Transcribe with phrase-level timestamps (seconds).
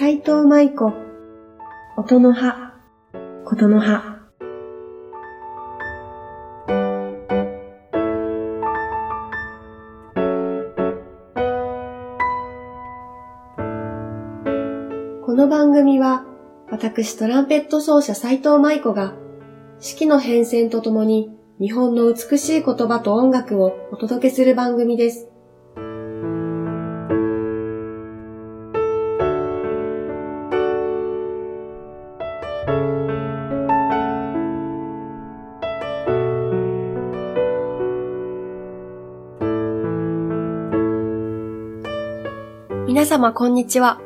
[0.00, 0.92] 斉藤舞子、
[1.96, 2.72] 音の葉、
[3.44, 4.20] ことの葉。
[15.26, 16.24] この番組は、
[16.70, 19.14] 私トランペット奏者斉藤舞子が、
[19.80, 21.28] 四季の変遷とともに
[21.60, 25.27] 日本の美しい言葉と音楽をお届けする番組です。
[42.88, 44.00] 皆様こんにちは。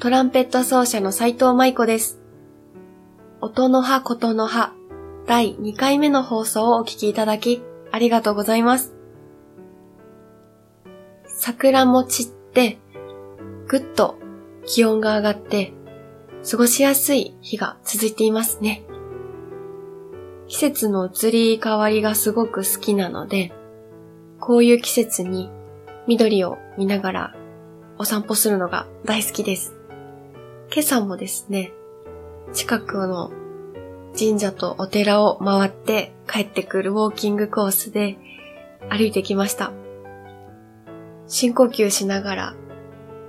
[0.00, 2.18] トランペット奏者の斉藤舞子です。
[3.40, 4.72] 音の葉ことの葉
[5.28, 8.92] 第2回目の放送をお聞きいただきありがとうございます。
[11.28, 12.78] 桜も散って、
[13.68, 14.18] ぐっと
[14.66, 15.72] 気温が上がって、
[16.50, 18.82] 過ごしやすい日が続いていますね。
[20.48, 23.52] 季節の移り変わりがすごく好きなので、
[24.40, 25.52] こういう季節に
[26.08, 27.37] 緑を見ながら
[27.98, 29.74] お散歩するのが大好きです。
[30.72, 31.72] 今朝もですね、
[32.52, 33.32] 近くの
[34.16, 38.16] 神社とお寺を回って帰ってくるウォーキングコースで
[38.88, 39.72] 歩いてきました。
[41.26, 42.54] 深呼吸しながら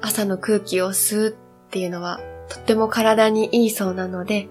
[0.01, 1.35] 朝の空気を吸う
[1.67, 4.47] っていうのはとっても体にいいそうなので、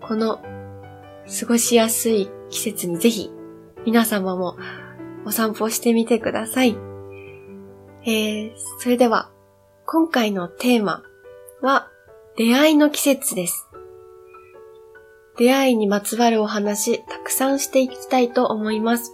[0.00, 0.42] この
[1.40, 3.30] 過ごしやすい季節にぜひ
[3.86, 4.56] 皆様も
[5.24, 6.76] お散歩してみてください。
[8.04, 9.30] えー、それでは
[9.86, 11.02] 今回のテーマ
[11.60, 11.90] は
[12.36, 13.68] 出会いの季節です。
[15.36, 19.12] 出会いにまつわるお話、たくさんしていきたいと思います。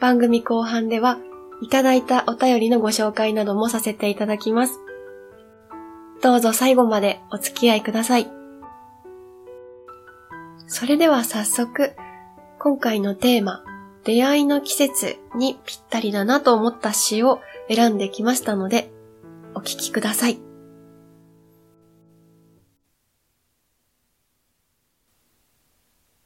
[0.00, 1.18] 番組後半では、
[1.60, 4.80] いただいたお便りのご紹介などもさせていただきます。
[6.22, 8.28] どうぞ最後までお付き合いください。
[10.66, 11.92] それでは早速、
[12.58, 13.62] 今回のテーマ、
[14.04, 18.90] 出会いの季節にぴったりだなと思った詩を選んできましたので、
[19.54, 20.38] お聞きください。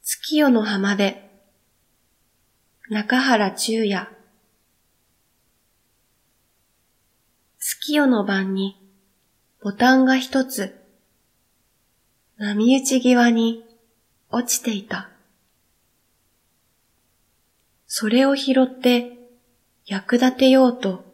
[0.01, 1.15] 月夜の浜辺
[2.89, 4.07] 中原中也
[7.57, 8.77] 月夜の晩に
[9.61, 10.75] ボタンが一つ
[12.37, 13.63] 波打ち際に
[14.29, 15.09] 落ちていた。
[17.87, 19.17] それを拾って
[19.85, 21.05] 役立てようと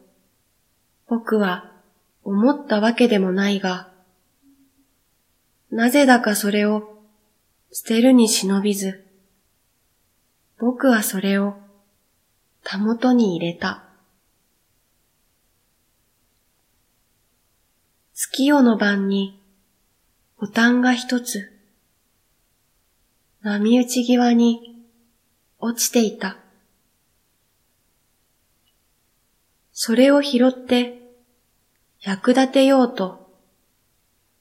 [1.06, 1.69] 僕は
[2.30, 3.90] 思ったわけでもないが、
[5.68, 7.02] なぜだかそれを
[7.72, 9.04] 捨てるに忍びず、
[10.56, 11.56] 僕はそれを
[12.62, 13.82] たもとに入れた。
[18.14, 19.42] 月夜の晩に
[20.38, 21.50] ボタンが一つ、
[23.42, 24.86] 波打ち際に
[25.58, 26.36] 落ちていた。
[29.72, 30.99] それを拾って
[32.02, 33.30] 役立てようと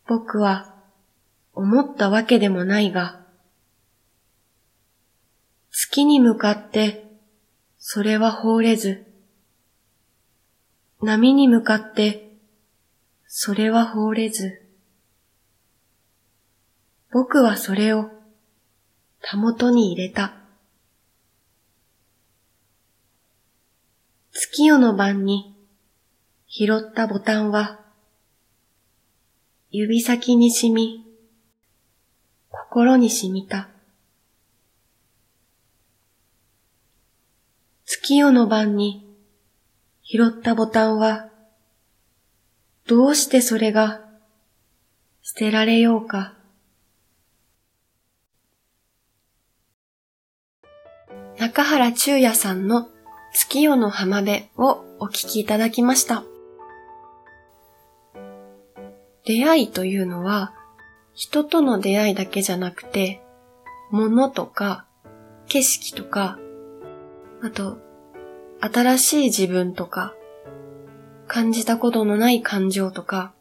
[0.08, 0.74] 僕は
[1.53, 3.20] 思ったわけでもないが、
[5.70, 7.06] 月に向かって
[7.78, 9.06] それは放れず、
[11.02, 12.38] 波に向かって
[13.28, 14.62] それは放れず、
[17.12, 18.09] 僕はそれを
[19.22, 20.34] たもとに入れた。
[24.31, 25.59] 月夜の晩に
[26.51, 27.79] 拾ったボタンは
[29.71, 31.05] 指先に染み、
[32.49, 33.69] 心に染みた。
[37.85, 39.15] 月夜の晩に
[40.01, 41.29] 拾ったボタンは、
[42.87, 44.01] どうしてそれが
[45.21, 46.33] 捨てられようか。
[51.37, 52.89] 中原中也さんの
[53.35, 56.23] 月夜の浜辺をお聞きいただきました。
[59.29, 60.55] 出会いというのは、
[61.14, 63.22] 人との出会いだけじゃなくて、
[63.91, 64.87] 物とか、
[65.47, 66.40] 景色とか、
[67.43, 67.78] あと、
[68.59, 70.16] 新しい自分とか、
[71.28, 73.35] 感じたことのない感情とか、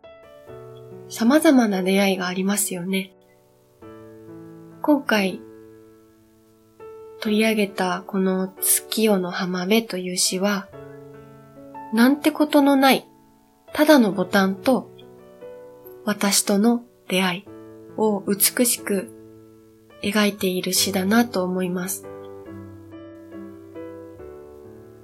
[1.09, 3.15] 様々な出会いがありますよね。
[4.83, 5.41] 今回、
[7.23, 10.69] 取り上げたこの月夜の浜辺という詩は、
[11.95, 13.09] なんてことのない、
[13.73, 14.98] ただのボタンと、
[16.09, 17.45] 私との出会い
[17.99, 19.11] を美しく
[20.03, 22.07] 描いている詩だなと思います。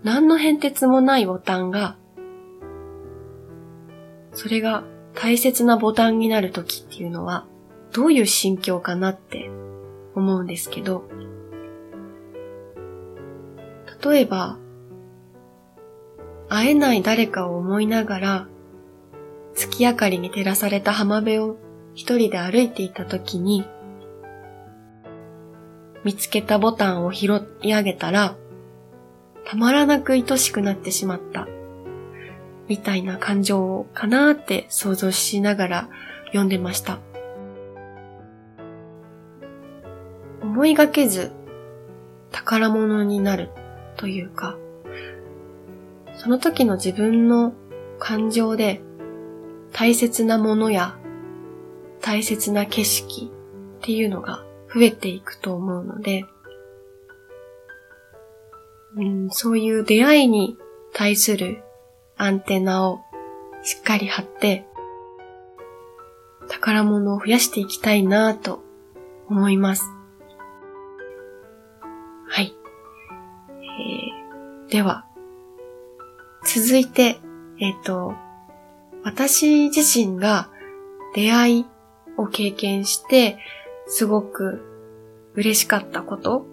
[0.02, 1.98] 何の変哲もないボタンが、
[4.32, 4.84] それが
[5.14, 7.46] 大切なボタンになる時っていうのは
[7.92, 9.50] どういう心境かなって
[10.14, 11.04] 思うんですけど、
[14.02, 14.56] 例えば、
[16.48, 18.48] 会えない誰かを思いながら、
[19.54, 21.56] 月明かりに照らされた浜辺を
[21.94, 23.64] 一人で歩いていた時に、
[26.04, 28.36] 見つけたボタンを拾い上げたら、
[29.46, 31.46] たまらなく愛しくなってしまった。
[32.68, 35.88] みたいな感情かなーって想像しながら
[36.26, 36.98] 読んでました。
[40.42, 41.32] 思いがけず
[42.32, 43.50] 宝物になる
[43.96, 44.56] というか、
[46.16, 47.52] その時の自分の
[47.98, 48.82] 感情で
[49.74, 50.96] 大切なものや
[52.00, 53.30] 大切な景色
[53.78, 56.24] っていうのが増えていくと思うので、
[58.96, 60.56] うん、そういう出会いに
[60.92, 61.62] 対する
[62.16, 63.00] アンテナを
[63.62, 64.64] しっかり張って、
[66.48, 68.62] 宝物を増やしていきたいなぁと
[69.28, 69.84] 思います。
[72.28, 72.54] はい。
[73.50, 75.04] えー、では、
[76.46, 77.18] 続いて、
[77.58, 78.14] えっ、ー、と、
[79.04, 80.50] 私自身が
[81.14, 81.66] 出会い
[82.16, 83.38] を経験して、
[83.86, 84.62] すごく
[85.34, 86.46] 嬉しかったこと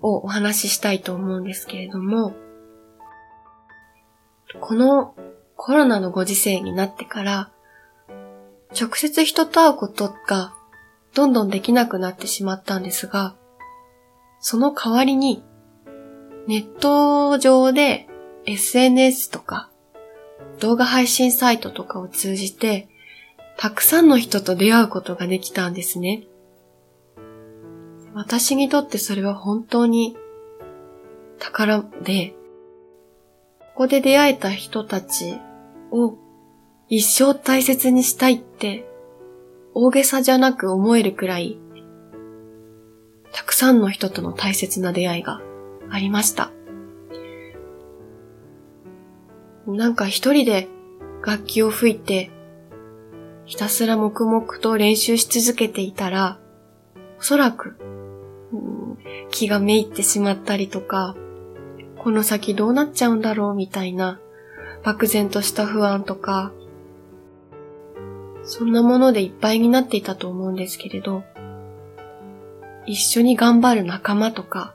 [0.00, 2.34] をお話ししたいと思うんですけれども、
[4.60, 5.14] この
[5.56, 7.50] コロナのご時世になってから、
[8.78, 10.54] 直接人と会うことが
[11.14, 13.36] どんどんできなくなってしまったんですが、
[14.40, 15.44] その代わりに、
[16.48, 18.08] ネット上で
[18.46, 19.70] SNS とか
[20.60, 22.88] 動画配信サイトとかを通じて、
[23.56, 26.24] たくさんの人と出会うことができたんですね。
[28.14, 30.16] 私にとってそれは本当に
[31.38, 32.34] 宝で、
[33.58, 35.40] ここで出会えた人たち
[35.90, 36.16] を
[36.88, 38.86] 一生大切にしたいって
[39.74, 41.58] 大げさじゃなく思えるくらい、
[43.32, 45.40] たくさんの人との大切な出会いが
[45.90, 46.52] ありました。
[49.66, 50.68] なんか一人で
[51.24, 52.30] 楽器を吹いて、
[53.44, 56.38] ひたすら黙々と練習し続けていたら、
[57.18, 57.76] おそらく、
[58.52, 58.98] うん、
[59.30, 61.16] 気がめいってしまったりとか、
[61.98, 64.20] この先どうなっちゃうんだろうみたいな、
[64.82, 66.52] 漠然とした不安とか、
[68.44, 71.22] そんなものでいっぱいになっていたと思うんですけれど、
[72.86, 74.74] 一緒に頑張る仲間とか、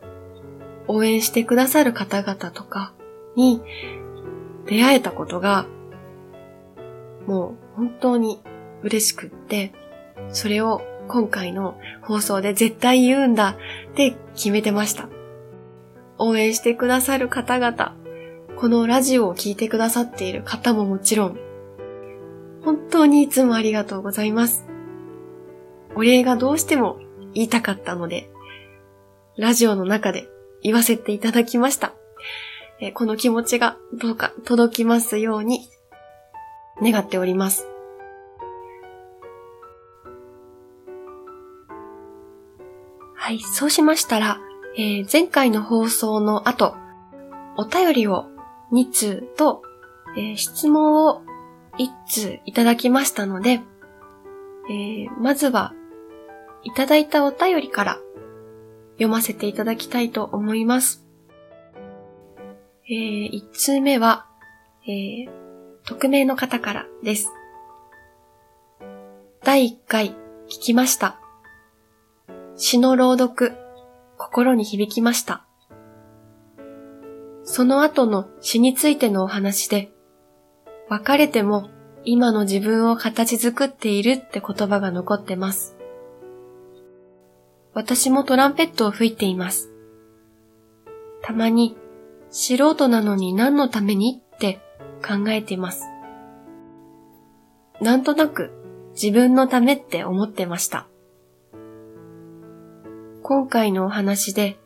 [0.87, 2.93] 応援してくださる方々とか
[3.35, 3.61] に
[4.67, 5.65] 出会えたことが、
[7.25, 8.41] もう本当に
[8.83, 9.73] 嬉しくって、
[10.29, 13.57] それを今回の放送で絶対言うんだ
[13.91, 15.09] って決めてました。
[16.17, 17.95] 応援してくださる方々、
[18.57, 21.37] このラジオを聴いてくださっている方ももちろん、
[22.63, 24.65] 本当にいつもありがとうございます。
[25.95, 26.99] お礼がどうしても
[27.33, 28.29] 言いたかったので、
[29.37, 30.27] ラジオの中で
[30.63, 31.93] 言わせていただきました。
[32.79, 35.67] えこの気持ちがどうか届きますように
[36.81, 37.67] 願っております。
[43.15, 44.39] はい、そうしましたら、
[44.77, 46.75] えー、前回の放送の後、
[47.57, 48.27] お便りを
[48.71, 49.63] 2通と、
[50.15, 51.23] えー、質問を
[51.77, 53.61] 1通いただきましたので、
[54.69, 55.73] えー、まずは、
[56.63, 57.97] いただいたお便りから
[58.93, 61.06] 読ませていただきたいと思います。
[62.89, 64.27] えー、1通目は、
[64.87, 65.29] えー、
[65.85, 67.27] 匿名の方からです。
[69.43, 70.15] 第1回聞
[70.61, 71.19] きました。
[72.55, 73.51] 詩の朗読
[74.17, 75.45] 心に響きました。
[77.43, 79.91] その後の詩についてのお話で、
[80.87, 81.69] 別れても
[82.05, 85.75] 今の自分を形作っているって言葉が残ってます。
[87.73, 89.73] 私もトランペットを吹いています。
[91.21, 91.75] たまに
[92.29, 94.59] 素人なのに何のためにって
[95.05, 95.83] 考えています。
[97.81, 98.51] なんとなく
[98.93, 100.87] 自分のためって思ってました。
[103.23, 104.57] 今回のお話で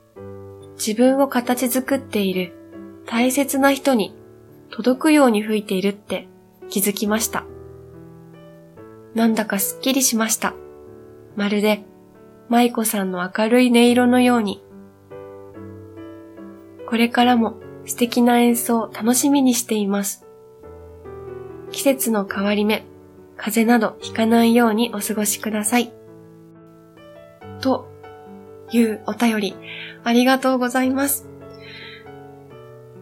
[0.76, 2.54] 自分を形作っている
[3.06, 4.16] 大切な人に
[4.70, 6.28] 届くように吹いているって
[6.70, 7.46] 気づきました。
[9.14, 10.54] なんだかすっきりしました。
[11.36, 11.84] まるで
[12.50, 14.64] 舞子さんの明るい音色のように。
[16.92, 17.56] これからも
[17.86, 20.26] 素敵な演奏を楽しみにしています。
[21.72, 22.84] 季節の変わり目、
[23.38, 25.94] 風邪などひかないようにお過ごしください。
[27.62, 27.88] と
[28.74, 29.56] いうお便り、
[30.04, 31.30] ありがとうございます。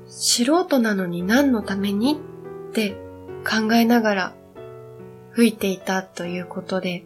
[0.05, 2.13] 素人なのに何のために
[2.69, 2.91] って
[3.43, 4.34] 考えながら
[5.31, 7.05] 吹いていたということで、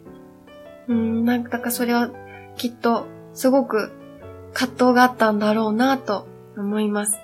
[0.88, 2.10] うん、なんだかそれは
[2.58, 3.90] きっとすごく
[4.52, 7.18] 葛藤があったんだろうなと思います。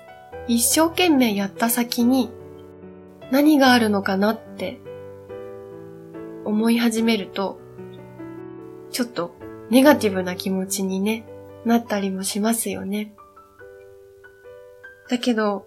[0.47, 2.31] 一生懸命やった先に
[3.31, 4.79] 何があるのかなって
[6.45, 7.59] 思い始めると、
[8.91, 9.35] ちょっと
[9.69, 11.25] ネガティブな気持ちにね、
[11.65, 13.13] なったりもしますよね。
[15.09, 15.65] だけど、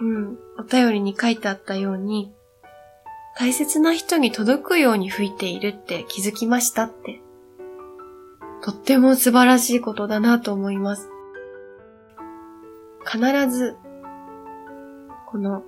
[0.00, 2.32] うん、お便りに書いてあったように、
[3.38, 7.22] 大切な人に届くように吹いているって気づきましたって。
[8.62, 11.11] とっても素晴らしいことだなと思います。
[13.04, 13.18] 必
[13.50, 13.76] ず、
[15.30, 15.62] この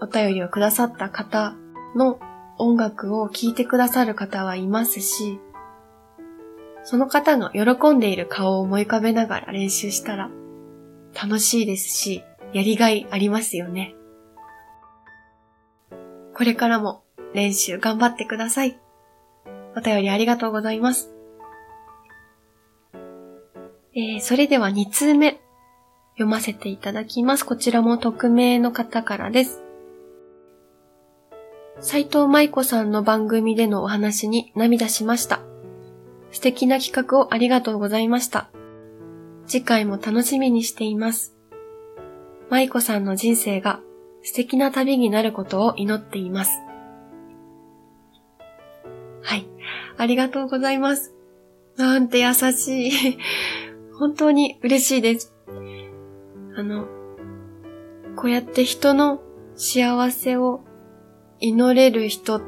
[0.00, 1.56] お便りをくださった方
[1.96, 2.18] の
[2.58, 5.40] 音楽を聴いてくださる方はいますし、
[6.84, 10.30] その方の喜んでいる顔を思い浮かべながら練習したら
[11.14, 13.94] 楽しいですし、やりがいありますよね。
[16.34, 17.02] これからも
[17.34, 18.78] 練習頑張ってください。
[19.76, 21.12] お便りありがとうございます。
[23.94, 25.40] えー、それでは2通目
[26.18, 27.44] 読ませていただきます。
[27.44, 29.62] こちらも匿名の方からです。
[31.78, 35.40] 斉藤舞子さんの番組でのお話に涙しました。
[36.32, 38.50] 素敵な企画をありがとうございました。
[39.46, 41.36] 次回も楽しみにしています。
[42.50, 43.78] 舞子さんの人生が
[44.24, 46.50] 素敵な旅になることを祈っています。
[49.22, 49.46] はい。
[49.96, 51.14] ありがとうございます。
[51.76, 53.18] なんて優しい。
[53.96, 55.32] 本当に嬉しいです。
[56.58, 56.88] あの、
[58.16, 59.22] こうやって人の
[59.54, 60.64] 幸せを
[61.38, 62.42] 祈れる人っ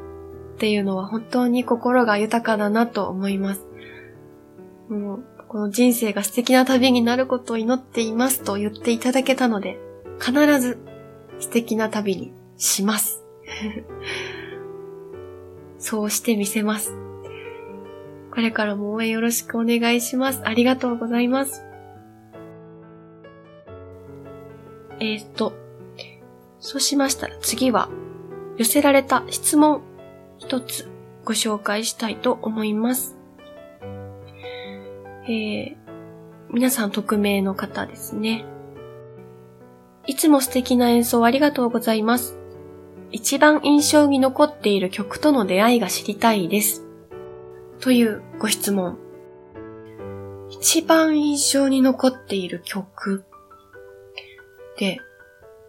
[0.57, 3.65] ていうのは本当に心が豊かだなと思います。
[4.89, 9.79] もう、この人生が素敵な旅になることを祈っていますと言っていただけたので、
[10.19, 10.77] 必ず
[11.39, 13.23] 素敵な旅にします。
[15.79, 16.93] そうしてみせます。
[18.29, 20.41] これからも応援よろしくお願いします。
[20.43, 21.70] ありがとうございます。
[25.01, 25.53] えー、っと、
[26.59, 27.89] そうしましたら次は
[28.57, 29.81] 寄せられた質問
[30.37, 30.87] 一つ
[31.25, 33.17] ご紹介したいと思います。
[35.25, 35.75] えー、
[36.51, 38.45] 皆さん匿名の方ですね。
[40.05, 42.37] いつも素敵な演奏ありがとうございます。
[43.11, 46.85] 一番印象に残っている曲との出会いが知りたいです。
[47.79, 48.99] というご質問。
[50.51, 53.25] 一番印象に残っている曲、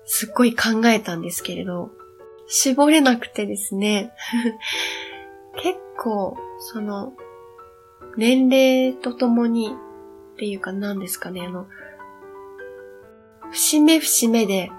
[0.05, 1.91] すっごい考えたんですけれど、
[2.47, 4.13] 絞れなくてですね。
[5.63, 7.13] 結構、その、
[8.17, 9.75] 年齢とともに
[10.35, 11.67] っていうか何ですかね、あの、
[13.53, 14.71] 節目節目で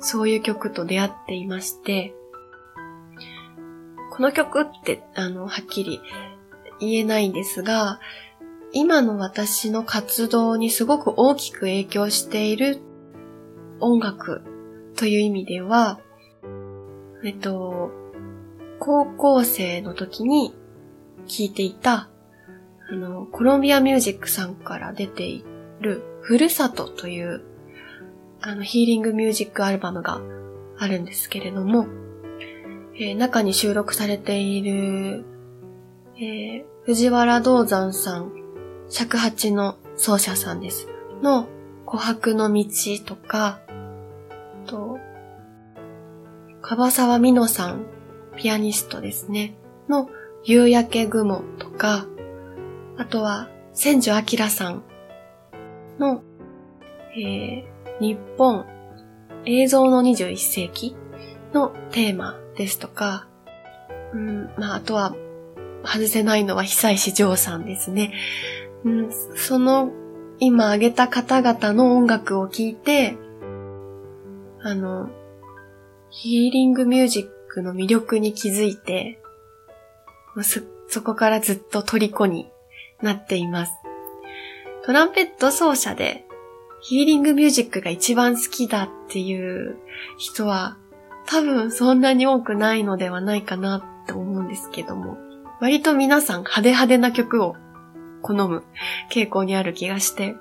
[0.00, 2.14] そういう曲と出会っていまして、
[4.10, 6.00] この曲って、あの、はっきり
[6.80, 8.00] 言えないんですが、
[8.72, 12.80] 今の私の活動にすごく大きく影響している
[13.80, 14.42] 音楽
[14.96, 16.00] という意味では、
[17.24, 17.90] えっと、
[18.78, 20.54] 高校生の時に
[21.26, 22.08] 聴いていた、
[22.88, 25.44] あの、コロンビアミュージックさんから出てい
[25.80, 27.42] る、ふるさとという、
[28.40, 30.20] あの、ヒーリングミュージックアルバムが
[30.78, 31.86] あるんですけれども、
[32.94, 35.24] えー、中に収録されている、
[36.16, 38.32] えー、藤原道山さん、
[38.88, 40.88] 尺八の奏者さんです。
[41.22, 41.48] の、
[41.86, 42.64] 琥珀の道
[43.04, 43.60] とか、
[44.66, 44.98] と、
[46.60, 47.86] 樺沢美乃さん、
[48.36, 49.54] ピアニストですね、
[49.88, 50.10] の
[50.44, 52.06] 夕焼け雲とか、
[52.98, 54.82] あとは、千住明さん
[55.98, 56.22] の、
[57.14, 57.64] えー、
[58.00, 58.66] 日本
[59.44, 60.96] 映像の21世紀
[61.52, 63.28] のテーマですとか、
[64.12, 65.14] うん、まあ、あとは、
[65.84, 68.12] 外せないのは久石譲さんですね。
[68.84, 69.92] うん、その、
[70.38, 73.16] 今挙げた方々の音楽を聴いて、
[74.62, 75.08] あの、
[76.10, 79.20] ヒーリングミュージックの魅力に気づいて、
[80.42, 82.50] そ、そこからずっと虜に
[83.02, 83.72] なっています。
[84.84, 86.26] トランペット奏者で
[86.80, 89.76] ヒーリングミュージックが一番好きだっていう
[90.18, 90.76] 人は
[91.26, 95.18] 多分そんなに多くないのではないかなって思うんですけども、
[95.60, 97.56] 割と皆さん派手派手な曲を
[98.22, 98.62] 好む
[99.10, 100.36] 傾向にある気がして、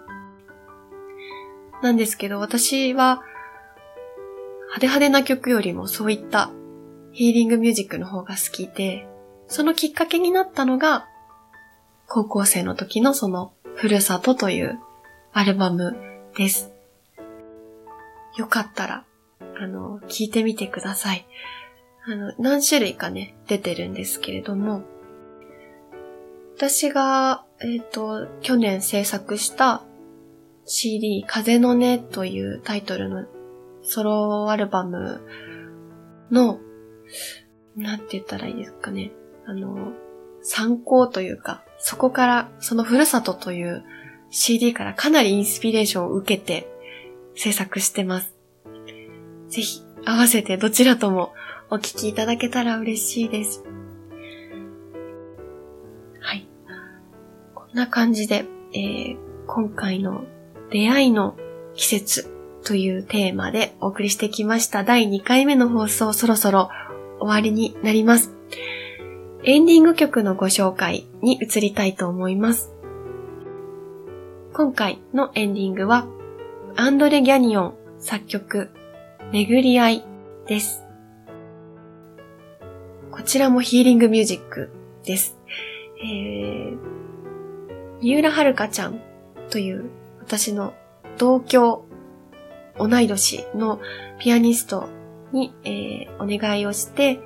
[1.81, 3.24] なんですけど私は
[4.67, 6.51] 派手派手な曲よりもそういった
[7.12, 9.07] ヒーリングミュージックの方が好きで、
[9.48, 11.07] そのきっかけになったのが、
[12.07, 14.79] 高校生の時のその、ふるさとという
[15.34, 15.95] アルバム
[16.36, 16.72] です。
[18.38, 19.05] よかったら、
[19.57, 21.25] あの、聞いてみてください。
[22.05, 24.84] あの、何種類かね、出てるんですけれども、
[26.55, 29.81] 私が、えっ、ー、と、去年制作した
[30.65, 33.25] CD、風の音というタイトルの
[33.86, 35.22] ソロアルバム
[36.32, 36.60] の、
[37.75, 39.12] なんて言ったらいいですかね。
[39.46, 39.94] あの、
[40.42, 43.84] 参考というか、そこから、そのふるさとという
[44.30, 46.68] CD からかなりインスピレーションを受けて
[47.36, 48.36] 制作してます。
[49.50, 51.34] ぜひ合わせてどちらとも
[51.70, 53.63] お聴きいただけたら嬉しいです。
[56.20, 56.48] はい。
[57.54, 60.25] こんな感じで、えー、今回の
[60.72, 61.38] 出会いの
[61.75, 62.35] 季節
[62.65, 66.69] というテーマでお送りしてきました第2回目の放送そろそろ
[67.19, 68.36] 終わりになります。
[69.43, 72.72] エンディング曲のご紹介に移りたいと思います。
[74.53, 76.07] 今回のエンディングは、
[76.75, 78.72] アンドレ・ギャニオン作曲、
[79.31, 80.03] 巡り合い
[80.48, 80.84] です。
[83.12, 84.72] こちらもヒーリングミュージック
[85.03, 85.38] です。
[86.01, 86.77] えー、
[88.01, 89.00] 三浦遥ちゃん
[89.51, 89.89] という
[90.22, 90.74] 私の
[91.17, 91.85] 同郷、
[92.77, 93.79] 同い年の
[94.20, 94.89] ピアニスト
[95.32, 97.20] に、えー、お願いをして、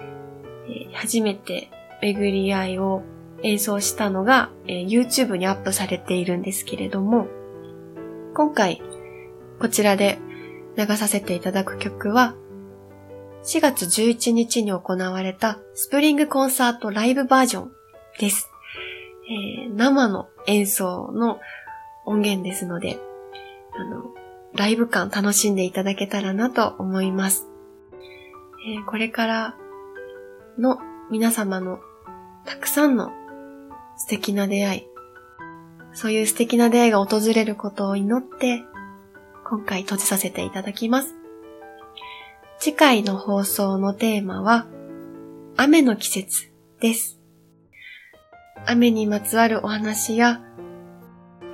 [0.67, 1.69] えー、初めて
[2.01, 3.03] 巡り合いを
[3.43, 7.27] 演奏したのが、えー、YouTube にアップされているんですけれども、
[8.33, 8.81] 今回、
[9.59, 10.19] こちらで
[10.77, 12.35] 流させていただく曲は、
[13.43, 17.71] 4月11日に行われたスプリングコンサートライブバージョン
[18.19, 18.49] です。
[19.29, 21.39] えー、生の演奏の
[22.05, 22.99] 音源ですので、
[23.73, 24.03] あの、
[24.55, 27.47] ライブ感楽しんでいただけたらなと思います。
[28.67, 29.55] えー、これから
[30.57, 30.79] の
[31.11, 31.79] 皆様の
[32.45, 33.11] たくさんの
[33.97, 34.87] 素敵な出会い、
[35.93, 38.63] そういう素敵な出会いが訪れることを祈って、
[39.45, 41.15] 今回閉じさせていただきます。
[42.59, 44.67] 次回の放送のテーマは、
[45.57, 47.19] 雨の季節です。
[48.65, 50.41] 雨にまつわるお話や、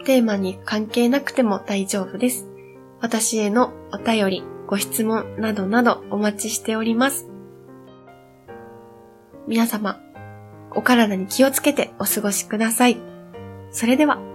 [0.05, 2.54] テーマに関係なくても大丈夫です。
[3.01, 7.27] 私へのお便り、ご質問などなどお待ちしております。
[9.48, 10.00] 皆様、
[10.72, 12.98] お体に気をつけてお過ごしください。
[13.72, 14.34] それでは。